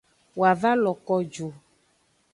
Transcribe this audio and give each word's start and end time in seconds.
Woa 0.39 0.53
va 0.61 0.71
lo 0.83 0.91
ko 1.05 1.15
ju. 1.33 1.47